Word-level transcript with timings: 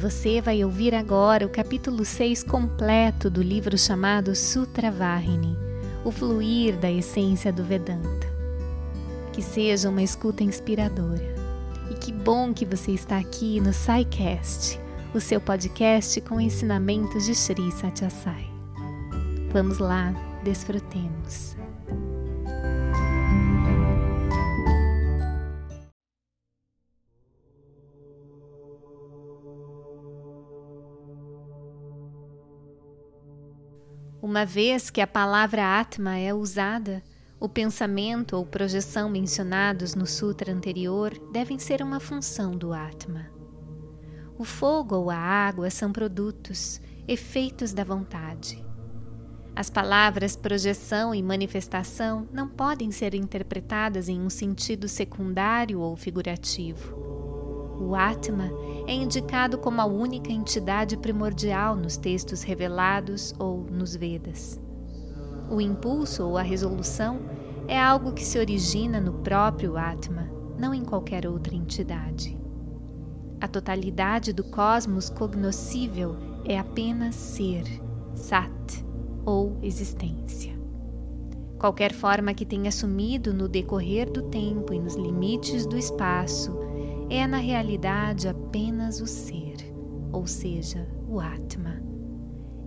você 0.00 0.40
vai 0.40 0.64
ouvir 0.64 0.94
agora 0.94 1.44
o 1.44 1.50
capítulo 1.50 2.06
6 2.06 2.42
completo 2.44 3.28
do 3.28 3.42
livro 3.42 3.76
chamado 3.76 4.34
Sutra 4.34 4.90
Vahini, 4.90 5.54
o 6.02 6.10
fluir 6.10 6.74
da 6.78 6.90
essência 6.90 7.52
do 7.52 7.62
Vedanta. 7.62 8.26
Que 9.30 9.42
seja 9.42 9.90
uma 9.90 10.02
escuta 10.02 10.42
inspiradora. 10.42 11.34
E 11.90 11.94
que 11.94 12.12
bom 12.12 12.54
que 12.54 12.64
você 12.64 12.92
está 12.92 13.18
aqui 13.18 13.60
no 13.60 13.74
SciCast, 13.74 14.80
o 15.12 15.20
seu 15.20 15.38
podcast 15.38 16.18
com 16.22 16.40
ensinamentos 16.40 17.26
de 17.26 17.34
Sri 17.34 17.70
Satyasai. 17.70 18.48
Vamos 19.52 19.78
lá, 19.78 20.14
desfrutemos. 20.42 21.56
Uma 34.30 34.46
vez 34.46 34.90
que 34.90 35.00
a 35.00 35.08
palavra 35.08 35.80
Atma 35.80 36.16
é 36.16 36.32
usada, 36.32 37.02
o 37.40 37.48
pensamento 37.48 38.36
ou 38.36 38.46
projeção 38.46 39.10
mencionados 39.10 39.96
no 39.96 40.06
sutra 40.06 40.52
anterior 40.52 41.12
devem 41.32 41.58
ser 41.58 41.82
uma 41.82 41.98
função 41.98 42.52
do 42.52 42.72
Atma. 42.72 43.26
O 44.38 44.44
fogo 44.44 44.94
ou 44.94 45.10
a 45.10 45.16
água 45.16 45.68
são 45.68 45.90
produtos, 45.90 46.80
efeitos 47.08 47.72
da 47.72 47.82
vontade. 47.82 48.64
As 49.56 49.68
palavras 49.68 50.36
projeção 50.36 51.12
e 51.12 51.20
manifestação 51.20 52.28
não 52.32 52.48
podem 52.48 52.92
ser 52.92 53.16
interpretadas 53.16 54.08
em 54.08 54.20
um 54.20 54.30
sentido 54.30 54.86
secundário 54.86 55.80
ou 55.80 55.96
figurativo. 55.96 57.09
O 57.80 57.94
Atma 57.94 58.50
é 58.86 58.92
indicado 58.92 59.56
como 59.56 59.80
a 59.80 59.86
única 59.86 60.30
entidade 60.30 60.98
primordial 60.98 61.74
nos 61.74 61.96
textos 61.96 62.42
revelados 62.42 63.34
ou 63.38 63.64
nos 63.70 63.96
Vedas. 63.96 64.60
O 65.50 65.62
impulso 65.62 66.26
ou 66.26 66.36
a 66.36 66.42
resolução 66.42 67.22
é 67.66 67.80
algo 67.80 68.12
que 68.12 68.22
se 68.22 68.38
origina 68.38 69.00
no 69.00 69.14
próprio 69.14 69.78
Atma, 69.78 70.30
não 70.58 70.74
em 70.74 70.84
qualquer 70.84 71.26
outra 71.26 71.54
entidade. 71.54 72.38
A 73.40 73.48
totalidade 73.48 74.34
do 74.34 74.44
cosmos 74.44 75.08
cognoscível 75.08 76.16
é 76.44 76.58
apenas 76.58 77.14
ser, 77.14 77.64
sat, 78.14 78.84
ou 79.24 79.56
existência. 79.62 80.52
Qualquer 81.58 81.94
forma 81.94 82.34
que 82.34 82.44
tenha 82.44 82.68
assumido 82.68 83.32
no 83.32 83.48
decorrer 83.48 84.10
do 84.10 84.22
tempo 84.24 84.74
e 84.74 84.78
nos 84.78 84.96
limites 84.96 85.64
do 85.64 85.78
espaço 85.78 86.69
é 87.10 87.26
na 87.26 87.38
realidade 87.38 88.28
apenas 88.28 89.00
o 89.00 89.06
ser, 89.06 89.56
ou 90.12 90.28
seja, 90.28 90.86
o 91.08 91.18
Atma. 91.18 91.82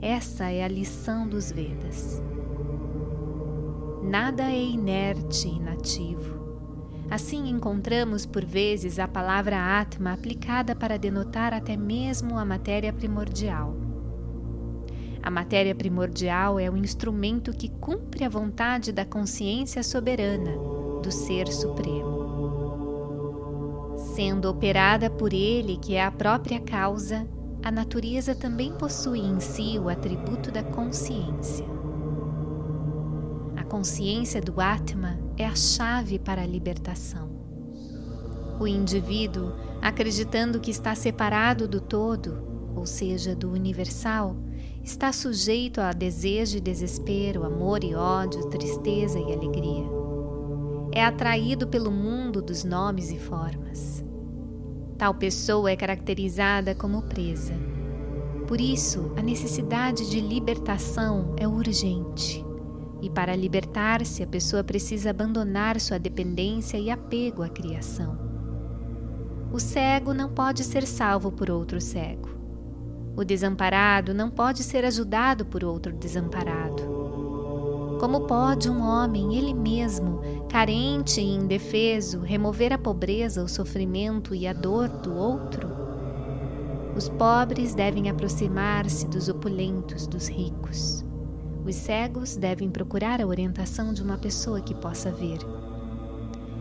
Essa 0.02 0.52
é 0.52 0.66
a 0.66 0.68
lição 0.68 1.26
dos 1.26 1.50
Vedas. 1.50 2.22
Nada 4.04 4.44
é 4.44 4.62
inerte 4.62 5.48
e 5.48 5.56
inativo. 5.56 6.44
Assim 7.10 7.48
encontramos 7.50 8.26
por 8.26 8.44
vezes 8.44 9.00
a 9.00 9.08
palavra 9.08 9.80
Atma 9.80 10.12
aplicada 10.12 10.76
para 10.76 11.00
denotar 11.00 11.54
até 11.54 11.78
mesmo 11.78 12.38
a 12.38 12.44
matéria 12.44 12.92
primordial. 12.92 13.78
A 15.22 15.32
matéria 15.32 15.74
primordial 15.74 16.60
é 16.60 16.70
o 16.70 16.76
instrumento 16.76 17.54
que 17.54 17.70
cumpre 17.70 18.26
a 18.26 18.30
vontade 18.30 18.92
da 18.92 19.06
consciência 19.06 19.82
soberana, 19.84 20.52
do 21.02 21.12
Ser 21.12 21.48
Supremo 21.48 22.23
sendo 24.14 24.48
operada 24.48 25.10
por 25.10 25.34
ele, 25.34 25.76
que 25.78 25.96
é 25.96 26.04
a 26.04 26.12
própria 26.12 26.60
causa, 26.60 27.28
a 27.64 27.72
natureza 27.72 28.36
também 28.36 28.72
possui 28.74 29.20
em 29.20 29.40
si 29.40 29.80
o 29.80 29.90
atributo 29.90 30.52
da 30.52 30.62
consciência. 30.62 31.66
A 33.56 33.64
consciência 33.64 34.40
do 34.40 34.62
Atma 34.62 35.18
é 35.36 35.46
a 35.46 35.56
chave 35.56 36.20
para 36.20 36.44
a 36.44 36.46
libertação. 36.46 37.28
O 38.60 38.68
indivíduo, 38.68 39.54
acreditando 39.82 40.60
que 40.60 40.70
está 40.70 40.94
separado 40.94 41.68
do 41.68 41.82
todo, 41.82 42.72
ou 42.76 42.86
seja, 42.86 43.36
do 43.36 43.52
universal, 43.52 44.36
está 44.84 45.12
sujeito 45.12 45.82
a 45.82 45.92
desejo 45.92 46.58
e 46.58 46.62
desespero, 46.62 47.44
amor 47.44 47.84
e 47.84 47.96
ódio, 47.96 48.48
tristeza 48.50 49.18
e 49.18 49.34
alegria. 49.34 50.04
É 50.96 51.04
atraído 51.04 51.68
pelo 51.68 51.90
mundo 51.90 52.40
dos 52.40 52.64
nomes 52.64 53.10
e 53.10 53.18
formas. 53.18 54.04
Tal 54.98 55.14
pessoa 55.14 55.72
é 55.72 55.76
caracterizada 55.76 56.76
como 56.76 57.02
presa. 57.04 57.54
Por 58.48 58.60
isso, 58.62 59.12
a 59.18 59.22
necessidade 59.22 60.10
de 60.10 60.20
libertação 60.20 61.34
é 61.38 61.48
urgente. 61.48 62.46
E 63.02 63.10
para 63.10 63.36
libertar-se, 63.36 64.24
a 64.24 64.28
pessoa 64.28 64.64
precisa 64.64 65.10
abandonar 65.10 65.80
sua 65.80 65.98
dependência 65.98 66.78
e 66.78 66.90
apego 66.90 67.44
à 67.44 67.50
criação. 67.50 68.18
O 69.52 69.60
cego 69.60 70.14
não 70.14 70.30
pode 70.30 70.64
ser 70.64 70.86
salvo 70.86 71.32
por 71.32 71.50
outro 71.50 71.82
cego. 71.82 72.30
O 73.16 73.24
desamparado 73.24 74.14
não 74.14 74.30
pode 74.30 74.64
ser 74.64 74.86
ajudado 74.86 75.46
por 75.46 75.64
outro 75.64 75.94
desamparado. 75.94 77.03
Como 78.00 78.22
pode 78.22 78.70
um 78.70 78.82
homem, 78.82 79.36
ele 79.36 79.54
mesmo, 79.54 80.22
carente 80.50 81.22
e 81.22 81.36
indefeso, 81.36 82.20
remover 82.20 82.74
a 82.74 82.78
pobreza, 82.78 83.44
o 83.44 83.48
sofrimento 83.48 84.36
e 84.36 84.48
a 84.48 84.54
dor 84.54 84.90
do 84.90 85.16
outro? 85.16 85.70
Os 86.96 87.10
pobres 87.10 87.74
devem 87.74 88.10
aproximar-se 88.10 89.08
dos 89.08 89.28
opulentos, 89.28 90.06
dos 90.06 90.28
ricos. 90.28 91.04
Os 91.66 91.76
cegos 91.76 92.36
devem 92.36 92.70
procurar 92.70 93.22
a 93.22 93.26
orientação 93.26 93.94
de 93.94 94.04
uma 94.04 94.18
pessoa 94.18 94.62
que 94.62 94.76
possa 94.76 95.12
ver. 95.12 95.40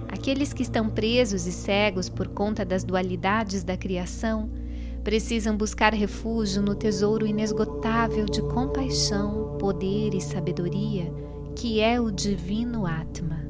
Aqueles 0.09 0.53
que 0.53 0.63
estão 0.63 0.89
presos 0.89 1.47
e 1.47 1.53
cegos 1.53 2.09
por 2.09 2.29
conta 2.29 2.65
das 2.65 2.85
dualidades 2.85 3.65
da 3.65 3.77
criação 3.77 4.49
precisam 5.03 5.57
buscar 5.57 5.93
refúgio 5.93 6.63
no 6.63 6.75
tesouro 6.75 7.27
inesgotável 7.27 8.27
de 8.27 8.41
compaixão, 8.43 9.57
poder 9.59 10.15
e 10.15 10.21
sabedoria 10.21 11.13
que 11.55 11.81
é 11.81 12.01
o 12.01 12.11
Divino 12.11 12.87
Atma. 12.87 13.41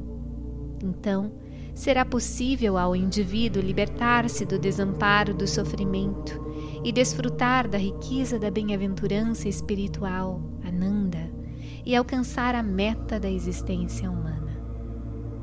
Então, 0.83 1.31
será 1.73 2.05
possível 2.05 2.77
ao 2.77 2.95
indivíduo 2.95 3.61
libertar-se 3.61 4.45
do 4.45 4.59
desamparo 4.59 5.33
do 5.33 5.47
sofrimento 5.47 6.39
e 6.83 6.91
desfrutar 6.91 7.67
da 7.67 7.77
riqueza 7.77 8.37
da 8.37 8.51
bem-aventurança 8.51 9.47
espiritual, 9.47 10.41
Ananda, 10.63 11.31
e 11.85 11.95
alcançar 11.95 12.55
a 12.55 12.63
meta 12.63 13.19
da 13.19 13.29
existência 13.29 14.09
humana. 14.09 14.61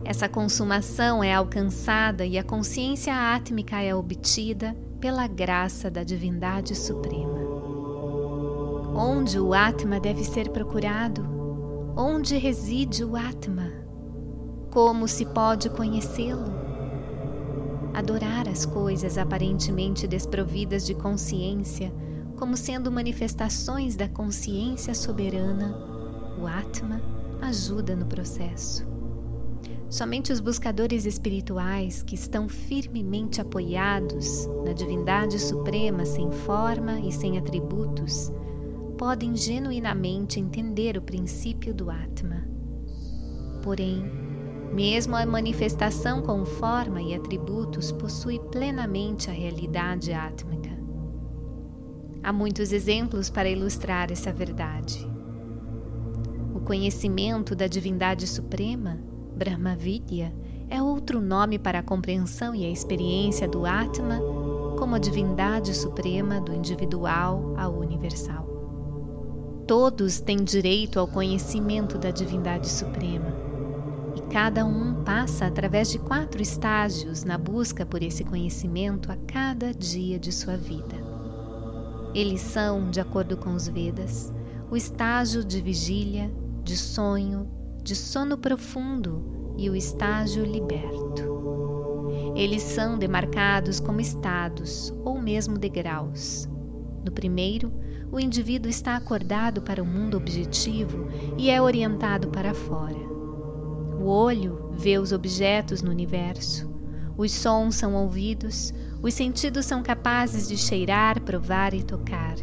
Essa 0.05 0.29
consumação 0.29 1.23
é 1.23 1.35
alcançada 1.35 2.25
e 2.25 2.39
a 2.39 2.45
consciência 2.45 3.15
átmica 3.15 3.81
é 3.81 3.95
obtida 3.95 4.77
pela 5.01 5.27
graça 5.27 5.91
da 5.91 6.05
divindade 6.05 6.77
suprema. 6.77 7.41
Onde 8.95 9.41
o 9.41 9.55
Atma 9.55 9.99
deve 9.99 10.23
ser 10.25 10.51
procurado? 10.51 11.25
Onde 11.97 12.37
reside 12.37 13.03
o 13.03 13.17
Atma? 13.17 13.73
Como 14.71 15.09
se 15.09 15.25
pode 15.25 15.71
conhecê-lo? 15.71 16.53
Adorar 17.95 18.47
as 18.47 18.67
coisas 18.67 19.17
aparentemente 19.17 20.07
desprovidas 20.07 20.85
de 20.85 20.95
consciência 20.95 21.93
como 22.37 22.57
sendo 22.57 22.91
manifestações 22.91 23.97
da 23.97 24.09
consciência 24.09 24.95
soberana, 24.95 25.77
o 26.41 26.47
Atma 26.47 27.01
ajuda 27.43 27.95
no 27.95 28.07
processo. 28.07 28.90
Somente 29.91 30.33
os 30.33 30.39
buscadores 30.39 31.05
espirituais 31.05 32.01
que 32.05 32.15
estão 32.15 32.49
firmemente 32.49 33.41
apoiados 33.41 34.47
na 34.65 34.73
divindade 34.73 35.37
suprema 35.37 36.05
sem 36.05 36.31
forma 36.31 37.01
e 37.01 37.11
sem 37.11 37.37
atributos 37.37 38.31
podem 38.97 39.35
genuinamente 39.35 40.39
entender 40.39 40.97
o 40.97 41.03
princípio 41.03 41.75
do 41.75 41.91
Atma. 41.91 42.47
Porém, 43.65 44.05
mesmo 44.73 45.17
a 45.17 45.27
manifestação 45.27 46.23
com 46.23 46.45
forma 46.45 47.03
e 47.03 47.13
atributos 47.13 47.91
possui 47.91 48.39
plenamente 48.39 49.29
a 49.29 49.33
realidade 49.33 50.13
átmica. 50.13 50.71
Há 52.23 52.33
muitos 52.33 52.71
exemplos 52.71 53.29
para 53.29 53.51
ilustrar 53.51 54.13
essa 54.13 54.33
verdade. 54.33 55.05
O 56.55 56.61
conhecimento 56.61 57.57
da 57.57 57.67
divindade 57.67 58.29
suprema, 58.29 59.10
Brahmavidya, 59.41 60.35
é 60.69 60.83
outro 60.83 61.19
nome 61.19 61.59
para 61.59 61.79
a 61.79 61.83
compreensão 61.83 62.55
e 62.55 62.63
a 62.67 62.71
experiência 62.71 63.49
do 63.49 63.65
Atma 63.65 64.21
como 64.79 64.95
a 64.95 64.99
divindade 64.99 65.75
suprema 65.75 66.39
do 66.43 66.53
individual 66.53 67.55
ao 67.57 67.73
universal. 67.73 68.47
Todos 69.67 70.21
têm 70.21 70.45
direito 70.45 71.01
ao 71.01 71.09
conhecimento 71.09 71.97
da 71.97 72.11
divindade 72.11 72.69
suprema. 72.69 73.35
E 74.15 74.21
cada 74.31 74.67
um 74.67 75.03
passa 75.05 75.47
através 75.47 75.91
de 75.91 75.99
quatro 75.99 76.43
estágios 76.43 77.25
na 77.25 77.39
busca 77.39 77.87
por 77.87 78.03
esse 78.03 78.25
conhecimento 78.25 79.11
a 79.11 79.17
cada 79.17 79.73
dia 79.73 80.19
de 80.19 80.33
sua 80.33 80.59
vida. 80.59 80.97
Eles 82.15 82.43
são, 82.43 82.91
de 82.91 83.01
acordo 83.01 83.39
com 83.39 83.55
os 83.55 83.67
Vedas, 83.67 84.31
o 84.71 84.77
estágio 84.77 85.43
de 85.43 85.63
vigília, 85.63 86.31
de 86.63 86.77
sonho, 86.77 87.49
de 87.83 87.97
sono 87.97 88.37
profundo 88.37 89.55
e 89.57 89.69
o 89.69 89.77
estágio 89.77 90.45
liberto. 90.45 91.31
Eles 92.35 92.63
são 92.63 92.99
demarcados 92.99 93.81
como 93.81 94.01
estados 94.01 94.93
ou 95.05 95.21
mesmo 95.21 95.59
degraus. 95.59 96.49
No 97.05 97.13
primeiro, 97.13 97.73
o 98.13 98.21
indivíduo 98.21 98.71
está 98.71 98.97
acordado 98.97 99.63
para 99.63 99.83
o 99.83 99.87
mundo 99.87 100.17
objetivo 100.17 101.09
e 101.39 101.51
é 101.51 101.61
orientado 101.61 102.29
para 102.29 102.55
fora. 102.55 102.99
O 104.01 104.07
olho 104.07 104.71
vê 104.73 104.99
os 104.99 105.13
objetos 105.13 105.83
no 105.83 105.91
universo. 105.91 106.71
Os 107.17 107.33
sons 107.33 107.75
são 107.75 107.95
ouvidos, 107.95 108.73
os 109.03 109.15
sentidos 109.15 109.67
são 109.67 109.83
capazes 109.83 110.49
de 110.49 110.57
cheirar, 110.57 111.21
provar 111.23 111.75
e 111.75 111.83
tocar. 111.83 112.37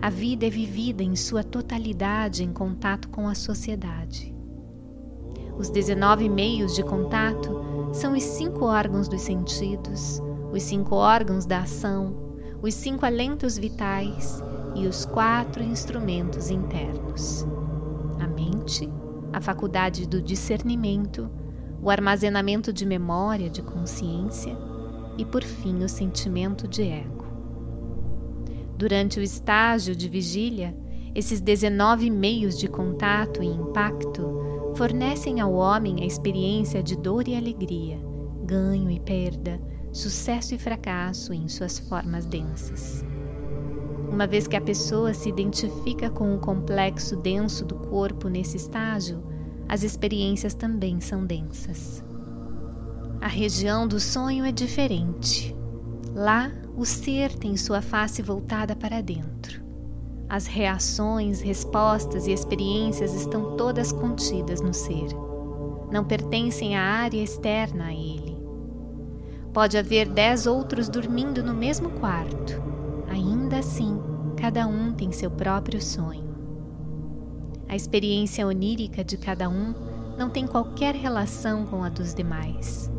A 0.00 0.10
vida 0.10 0.46
é 0.46 0.50
vivida 0.50 1.02
em 1.02 1.14
sua 1.14 1.44
totalidade 1.44 2.42
em 2.42 2.52
contato 2.52 3.08
com 3.08 3.28
a 3.28 3.34
sociedade. 3.34 4.34
Os 5.58 5.70
19 5.70 6.28
meios 6.28 6.74
de 6.74 6.82
contato 6.82 7.62
são 7.92 8.14
os 8.14 8.22
cinco 8.22 8.64
órgãos 8.64 9.06
dos 9.06 9.20
sentidos, 9.20 10.20
os 10.52 10.62
cinco 10.62 10.94
órgãos 10.94 11.44
da 11.44 11.60
ação, 11.60 12.14
os 12.62 12.74
cinco 12.74 13.04
alentos 13.04 13.58
vitais 13.58 14.42
e 14.74 14.86
os 14.86 15.04
quatro 15.04 15.62
instrumentos 15.62 16.50
internos: 16.50 17.46
a 18.18 18.26
mente, 18.26 18.88
a 19.32 19.40
faculdade 19.40 20.08
do 20.08 20.22
discernimento, 20.22 21.30
o 21.82 21.90
armazenamento 21.90 22.72
de 22.72 22.86
memória, 22.86 23.50
de 23.50 23.62
consciência 23.62 24.56
e, 25.18 25.24
por 25.24 25.42
fim, 25.42 25.82
o 25.82 25.88
sentimento 25.88 26.66
de 26.66 26.82
ego. 26.82 27.26
Durante 28.76 29.20
o 29.20 29.22
estágio 29.22 29.94
de 29.94 30.08
vigília, 30.08 30.74
esses 31.14 31.40
19 31.40 32.10
meios 32.10 32.58
de 32.58 32.68
contato 32.68 33.42
e 33.42 33.46
impacto 33.46 34.41
fornecem 34.74 35.40
ao 35.40 35.52
homem 35.52 36.02
a 36.02 36.06
experiência 36.06 36.82
de 36.82 36.96
dor 36.96 37.28
e 37.28 37.36
alegria, 37.36 37.98
ganho 38.44 38.90
e 38.90 38.98
perda, 38.98 39.60
sucesso 39.92 40.54
e 40.54 40.58
fracasso 40.58 41.32
em 41.32 41.48
suas 41.48 41.78
formas 41.78 42.24
densas. 42.26 43.04
Uma 44.10 44.26
vez 44.26 44.46
que 44.46 44.56
a 44.56 44.60
pessoa 44.60 45.14
se 45.14 45.28
identifica 45.28 46.10
com 46.10 46.34
o 46.34 46.38
complexo 46.38 47.16
denso 47.16 47.64
do 47.64 47.76
corpo 47.76 48.28
nesse 48.28 48.56
estágio, 48.56 49.22
as 49.68 49.82
experiências 49.82 50.54
também 50.54 51.00
são 51.00 51.24
densas. 51.24 52.04
A 53.20 53.28
região 53.28 53.86
do 53.86 54.00
sonho 54.00 54.44
é 54.44 54.52
diferente. 54.52 55.56
Lá, 56.14 56.50
o 56.76 56.84
ser 56.84 57.32
tem 57.34 57.56
sua 57.56 57.80
face 57.80 58.20
voltada 58.20 58.74
para 58.74 59.00
dentro. 59.00 59.62
As 60.32 60.46
reações, 60.46 61.42
respostas 61.42 62.26
e 62.26 62.32
experiências 62.32 63.14
estão 63.14 63.54
todas 63.54 63.92
contidas 63.92 64.62
no 64.62 64.72
ser. 64.72 65.08
Não 65.90 66.02
pertencem 66.02 66.74
à 66.74 66.82
área 66.82 67.22
externa 67.22 67.88
a 67.88 67.92
ele. 67.92 68.38
Pode 69.52 69.76
haver 69.76 70.08
dez 70.08 70.46
outros 70.46 70.88
dormindo 70.88 71.42
no 71.42 71.52
mesmo 71.52 71.90
quarto 71.90 72.72
Ainda 73.12 73.58
assim, 73.58 74.00
cada 74.38 74.66
um 74.66 74.94
tem 74.94 75.12
seu 75.12 75.30
próprio 75.30 75.82
sonho. 75.82 76.24
A 77.68 77.76
experiência 77.76 78.46
onírica 78.46 79.04
de 79.04 79.18
cada 79.18 79.50
um 79.50 79.74
não 80.16 80.30
tem 80.30 80.46
qualquer 80.46 80.94
relação 80.94 81.66
com 81.66 81.84
a 81.84 81.90
dos 81.90 82.14
demais. 82.14 82.90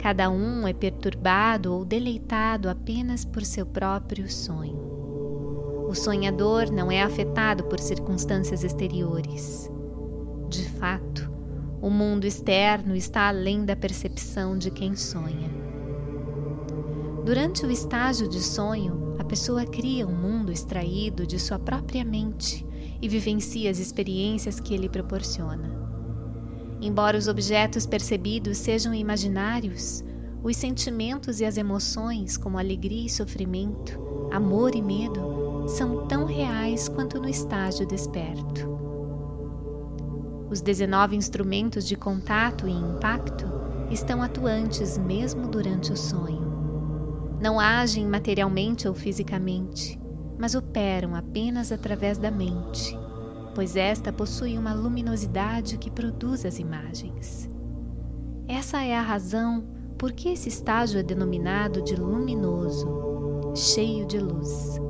Cada 0.00 0.28
um 0.28 0.66
é 0.66 0.72
perturbado 0.72 1.72
ou 1.72 1.84
deleitado 1.84 2.68
apenas 2.68 3.24
por 3.24 3.44
seu 3.44 3.64
próprio 3.64 4.28
sonho. 4.28 4.85
O 5.88 5.94
sonhador 5.94 6.70
não 6.70 6.90
é 6.90 7.02
afetado 7.02 7.64
por 7.64 7.78
circunstâncias 7.78 8.64
exteriores. 8.64 9.70
De 10.48 10.64
fato, 10.70 11.30
o 11.80 11.88
mundo 11.88 12.24
externo 12.26 12.96
está 12.96 13.28
além 13.28 13.64
da 13.64 13.76
percepção 13.76 14.58
de 14.58 14.70
quem 14.70 14.96
sonha. 14.96 15.48
Durante 17.24 17.64
o 17.64 17.70
estágio 17.70 18.28
de 18.28 18.40
sonho, 18.40 19.16
a 19.18 19.24
pessoa 19.24 19.64
cria 19.64 20.06
um 20.06 20.14
mundo 20.14 20.52
extraído 20.52 21.26
de 21.26 21.38
sua 21.38 21.58
própria 21.58 22.04
mente 22.04 22.66
e 23.00 23.08
vivencia 23.08 23.70
as 23.70 23.78
experiências 23.78 24.60
que 24.60 24.74
ele 24.74 24.88
proporciona. 24.88 25.76
Embora 26.80 27.16
os 27.16 27.28
objetos 27.28 27.86
percebidos 27.86 28.58
sejam 28.58 28.92
imaginários, 28.92 30.04
os 30.42 30.56
sentimentos 30.56 31.40
e 31.40 31.44
as 31.44 31.56
emoções, 31.56 32.36
como 32.36 32.58
alegria 32.58 33.06
e 33.06 33.10
sofrimento, 33.10 33.98
amor 34.30 34.74
e 34.74 34.82
medo, 34.82 35.35
são 35.66 36.06
tão 36.06 36.24
reais 36.24 36.88
quanto 36.88 37.20
no 37.20 37.28
estágio 37.28 37.86
desperto. 37.86 38.76
Os 40.50 40.60
19 40.60 41.16
instrumentos 41.16 41.86
de 41.86 41.96
contato 41.96 42.68
e 42.68 42.72
impacto 42.72 43.46
estão 43.90 44.22
atuantes 44.22 44.96
mesmo 44.96 45.48
durante 45.48 45.92
o 45.92 45.96
sonho 45.96 46.46
não 47.40 47.60
agem 47.60 48.06
materialmente 48.06 48.88
ou 48.88 48.94
fisicamente, 48.94 50.00
mas 50.38 50.54
operam 50.54 51.14
apenas 51.14 51.70
através 51.70 52.18
da 52.18 52.30
mente, 52.30 52.98
pois 53.54 53.76
esta 53.76 54.12
possui 54.12 54.56
uma 54.56 54.72
luminosidade 54.72 55.76
que 55.76 55.90
produz 55.90 56.46
as 56.46 56.58
imagens. 56.58 57.50
Essa 58.48 58.82
é 58.82 58.96
a 58.96 59.02
razão 59.02 59.66
por 59.98 60.12
que 60.12 60.30
esse 60.30 60.48
estágio 60.48 60.98
é 60.98 61.02
denominado 61.02 61.82
de 61.82 61.94
luminoso, 61.94 63.52
cheio 63.54 64.06
de 64.06 64.18
luz. 64.18 64.80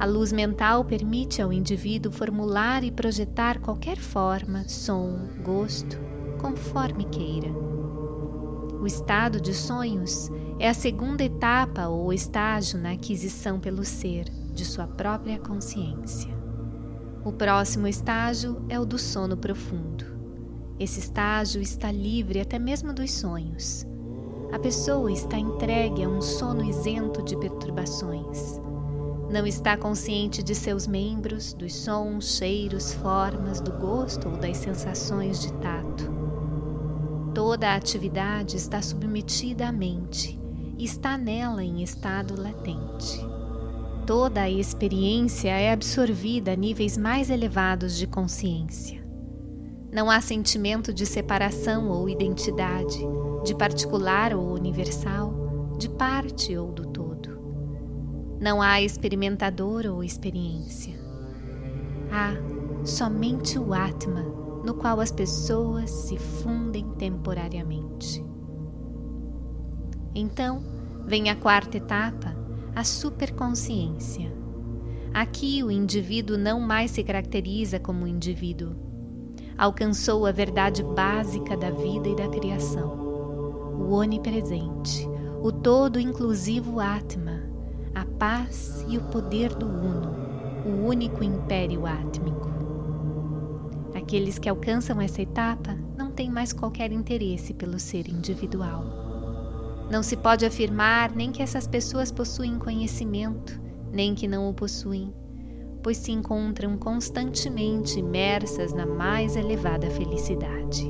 A 0.00 0.06
luz 0.06 0.32
mental 0.32 0.82
permite 0.82 1.42
ao 1.42 1.52
indivíduo 1.52 2.10
formular 2.10 2.82
e 2.82 2.90
projetar 2.90 3.60
qualquer 3.60 3.98
forma, 3.98 4.66
som, 4.66 5.28
gosto, 5.44 5.98
conforme 6.40 7.04
queira. 7.04 7.50
O 8.80 8.86
estado 8.86 9.38
de 9.38 9.52
sonhos 9.52 10.30
é 10.58 10.70
a 10.70 10.72
segunda 10.72 11.22
etapa 11.22 11.88
ou 11.88 12.14
estágio 12.14 12.80
na 12.80 12.92
aquisição 12.92 13.60
pelo 13.60 13.84
ser 13.84 14.24
de 14.54 14.64
sua 14.64 14.86
própria 14.86 15.38
consciência. 15.38 16.34
O 17.22 17.30
próximo 17.30 17.86
estágio 17.86 18.64
é 18.70 18.80
o 18.80 18.86
do 18.86 18.98
sono 18.98 19.36
profundo. 19.36 20.06
Esse 20.78 20.98
estágio 20.98 21.60
está 21.60 21.92
livre 21.92 22.40
até 22.40 22.58
mesmo 22.58 22.94
dos 22.94 23.12
sonhos. 23.12 23.84
A 24.50 24.58
pessoa 24.58 25.12
está 25.12 25.38
entregue 25.38 26.04
a 26.04 26.08
um 26.08 26.22
sono 26.22 26.64
isento 26.64 27.22
de 27.22 27.36
perturbações. 27.36 28.58
Não 29.30 29.46
está 29.46 29.76
consciente 29.76 30.42
de 30.42 30.56
seus 30.56 30.88
membros, 30.88 31.52
dos 31.52 31.72
sons, 31.72 32.36
cheiros, 32.36 32.92
formas, 32.94 33.60
do 33.60 33.70
gosto 33.70 34.28
ou 34.28 34.36
das 34.36 34.56
sensações 34.56 35.40
de 35.40 35.52
tato. 35.52 36.10
Toda 37.32 37.68
a 37.68 37.76
atividade 37.76 38.56
está 38.56 38.82
submetida 38.82 39.68
à 39.68 39.72
mente 39.72 40.36
e 40.76 40.84
está 40.84 41.16
nela 41.16 41.62
em 41.62 41.80
estado 41.80 42.34
latente. 42.36 43.24
Toda 44.04 44.40
a 44.40 44.50
experiência 44.50 45.50
é 45.50 45.72
absorvida 45.72 46.54
a 46.54 46.56
níveis 46.56 46.96
mais 46.96 47.30
elevados 47.30 47.96
de 47.96 48.08
consciência. 48.08 49.00
Não 49.92 50.10
há 50.10 50.20
sentimento 50.20 50.92
de 50.92 51.06
separação 51.06 51.88
ou 51.88 52.08
identidade, 52.08 52.98
de 53.44 53.54
particular 53.54 54.34
ou 54.34 54.52
universal, 54.54 55.76
de 55.78 55.88
parte 55.88 56.56
ou 56.56 56.72
do. 56.72 56.89
Não 58.40 58.62
há 58.62 58.80
experimentador 58.80 59.84
ou 59.84 60.02
experiência. 60.02 60.98
Há 62.10 62.32
somente 62.86 63.58
o 63.58 63.74
Atma, 63.74 64.22
no 64.64 64.72
qual 64.72 64.98
as 64.98 65.12
pessoas 65.12 65.90
se 65.90 66.16
fundem 66.16 66.88
temporariamente. 66.92 68.24
Então, 70.14 70.64
vem 71.04 71.28
a 71.28 71.36
quarta 71.36 71.76
etapa, 71.76 72.34
a 72.74 72.82
superconsciência. 72.82 74.32
Aqui 75.12 75.62
o 75.62 75.70
indivíduo 75.70 76.38
não 76.38 76.60
mais 76.60 76.92
se 76.92 77.04
caracteriza 77.04 77.78
como 77.78 78.06
indivíduo. 78.06 78.74
Alcançou 79.58 80.24
a 80.24 80.32
verdade 80.32 80.82
básica 80.82 81.58
da 81.58 81.70
vida 81.70 82.08
e 82.08 82.16
da 82.16 82.28
criação. 82.28 82.98
O 83.78 83.92
onipresente, 83.92 85.06
o 85.42 85.52
todo 85.52 86.00
inclusivo 86.00 86.80
Atma, 86.80 87.39
a 87.94 88.04
paz 88.04 88.84
e 88.88 88.96
o 88.96 89.02
poder 89.02 89.54
do 89.54 89.66
Uno, 89.66 90.14
o 90.64 90.86
único 90.86 91.24
império 91.24 91.86
átmico. 91.86 92.48
Aqueles 93.94 94.38
que 94.38 94.48
alcançam 94.48 95.00
essa 95.00 95.22
etapa 95.22 95.76
não 95.96 96.10
têm 96.10 96.30
mais 96.30 96.52
qualquer 96.52 96.92
interesse 96.92 97.52
pelo 97.54 97.78
ser 97.78 98.08
individual. 98.08 98.84
Não 99.90 100.02
se 100.02 100.16
pode 100.16 100.46
afirmar 100.46 101.14
nem 101.14 101.32
que 101.32 101.42
essas 101.42 101.66
pessoas 101.66 102.12
possuem 102.12 102.58
conhecimento, 102.58 103.60
nem 103.92 104.14
que 104.14 104.28
não 104.28 104.48
o 104.48 104.54
possuem, 104.54 105.12
pois 105.82 105.96
se 105.96 106.12
encontram 106.12 106.76
constantemente 106.76 107.98
imersas 107.98 108.72
na 108.72 108.86
mais 108.86 109.34
elevada 109.34 109.90
felicidade. 109.90 110.84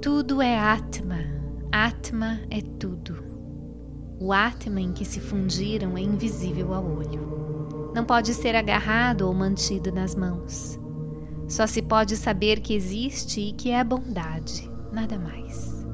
Tudo 0.00 0.40
é 0.40 0.56
Atma, 0.56 1.18
Atma 1.72 2.40
é 2.50 2.60
tudo. 2.78 3.27
O 4.20 4.32
Atman 4.32 4.86
em 4.86 4.92
que 4.92 5.04
se 5.04 5.20
fundiram 5.20 5.96
é 5.96 6.00
invisível 6.00 6.74
ao 6.74 6.84
olho. 6.84 7.92
Não 7.94 8.04
pode 8.04 8.34
ser 8.34 8.56
agarrado 8.56 9.22
ou 9.22 9.32
mantido 9.32 9.92
nas 9.92 10.14
mãos. 10.14 10.78
Só 11.46 11.66
se 11.66 11.80
pode 11.80 12.16
saber 12.16 12.60
que 12.60 12.74
existe 12.74 13.40
e 13.40 13.52
que 13.52 13.70
é 13.70 13.82
bondade, 13.84 14.68
nada 14.92 15.18
mais. 15.18 15.86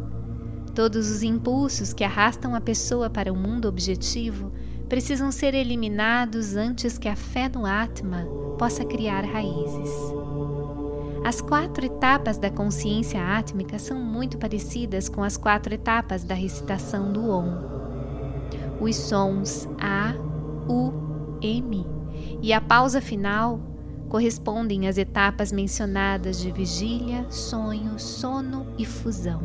Todos 0.75 1.09
os 1.11 1.23
impulsos 1.23 1.93
que 1.93 2.03
arrastam 2.03 2.55
a 2.55 2.61
pessoa 2.61 3.09
para 3.11 3.33
o 3.33 3.37
mundo 3.37 3.69
objetivo 3.69 4.51
precisam 4.89 5.31
ser 5.31 5.55
eliminados 5.55 6.57
antes 6.57 6.99
que 6.99 7.09
a 7.09 7.15
fé 7.15 7.49
no 7.49 7.65
Atma 7.67 8.27
possa 8.59 8.85
criar 8.85 9.25
raízes. 9.25 9.91
As 11.25 11.41
quatro 11.41 11.87
etapas 11.87 12.39
da 12.39 12.51
consciência 12.51 13.21
átmica 13.21 13.79
são 13.79 13.99
muito 13.99 14.37
parecidas 14.37 15.09
com 15.09 15.23
as 15.23 15.37
quatro 15.37 15.73
etapas 15.73 16.25
da 16.25 16.35
recitação 16.35 17.13
do 17.13 17.31
Om. 17.31 17.94
Os 18.81 18.97
sons 18.97 19.69
A, 19.79 20.15
U, 20.69 20.93
M 21.41 21.87
e 22.43 22.53
a 22.53 22.61
pausa 22.61 23.01
final 23.01 23.61
correspondem 24.09 24.87
às 24.87 24.99
etapas 24.99 25.51
mencionadas 25.51 26.39
de 26.39 26.53
vigília, 26.53 27.27
sonho, 27.31 27.99
sono 27.99 28.67
e 28.79 28.85
fusão. 28.85 29.43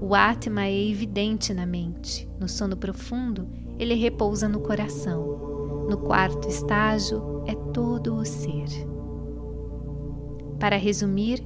O 0.00 0.14
Atma 0.14 0.66
é 0.66 0.88
evidente 0.90 1.54
na 1.54 1.64
mente. 1.64 2.28
No 2.38 2.48
sono 2.48 2.76
profundo, 2.76 3.48
ele 3.78 3.94
repousa 3.94 4.48
no 4.48 4.60
coração. 4.60 5.86
No 5.88 5.96
quarto 5.98 6.48
estágio, 6.48 7.42
é 7.46 7.54
todo 7.72 8.14
o 8.14 8.24
ser. 8.24 8.68
Para 10.60 10.76
resumir, 10.76 11.42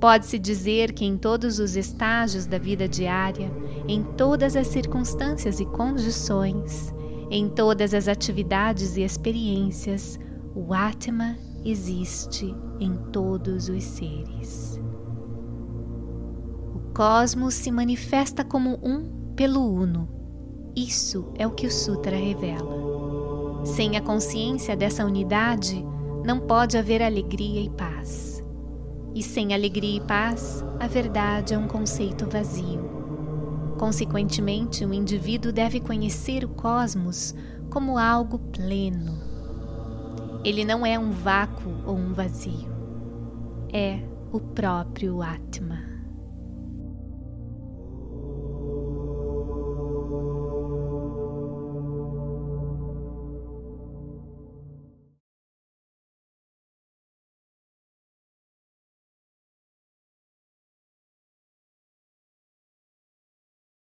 pode-se 0.00 0.38
dizer 0.38 0.92
que 0.92 1.04
em 1.04 1.16
todos 1.16 1.58
os 1.58 1.76
estágios 1.76 2.46
da 2.46 2.58
vida 2.58 2.88
diária, 2.88 3.50
em 3.86 4.02
todas 4.02 4.56
as 4.56 4.68
circunstâncias 4.68 5.60
e 5.60 5.66
condições, 5.66 6.94
em 7.30 7.48
todas 7.48 7.92
as 7.92 8.08
atividades 8.08 8.96
e 8.96 9.02
experiências, 9.02 10.18
o 10.54 10.72
Atma 10.72 11.36
existe 11.64 12.54
em 12.80 12.96
todos 13.12 13.68
os 13.68 13.84
seres. 13.84 14.80
O 16.74 16.94
cosmos 16.94 17.54
se 17.54 17.70
manifesta 17.70 18.44
como 18.44 18.78
um 18.82 19.32
pelo 19.34 19.60
Uno. 19.60 20.08
Isso 20.74 21.32
é 21.36 21.46
o 21.46 21.50
que 21.50 21.66
o 21.66 21.72
Sutra 21.72 22.16
revela. 22.16 23.64
Sem 23.64 23.96
a 23.96 24.00
consciência 24.00 24.76
dessa 24.76 25.04
unidade, 25.04 25.84
não 26.24 26.40
pode 26.40 26.78
haver 26.78 27.02
alegria 27.02 27.60
e 27.60 27.70
paz. 27.70 28.37
E 29.18 29.22
sem 29.24 29.52
alegria 29.52 29.96
e 29.96 30.00
paz, 30.00 30.64
a 30.78 30.86
verdade 30.86 31.52
é 31.52 31.58
um 31.58 31.66
conceito 31.66 32.30
vazio. 32.30 32.88
Consequentemente, 33.76 34.84
o 34.84 34.94
indivíduo 34.94 35.52
deve 35.52 35.80
conhecer 35.80 36.44
o 36.44 36.48
cosmos 36.48 37.34
como 37.68 37.98
algo 37.98 38.38
pleno. 38.38 39.20
Ele 40.44 40.64
não 40.64 40.86
é 40.86 40.96
um 40.96 41.10
vácuo 41.10 41.68
ou 41.84 41.96
um 41.96 42.12
vazio, 42.12 42.70
é 43.72 43.98
o 44.30 44.38
próprio 44.38 45.20
Atma. 45.20 45.87